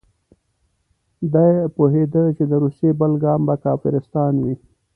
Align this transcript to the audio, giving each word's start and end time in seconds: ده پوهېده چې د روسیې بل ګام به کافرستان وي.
ده 1.33 1.45
پوهېده 1.75 2.23
چې 2.37 2.43
د 2.51 2.53
روسیې 2.63 2.91
بل 2.99 3.11
ګام 3.23 3.41
به 3.47 3.55
کافرستان 3.65 4.33
وي. 4.43 4.55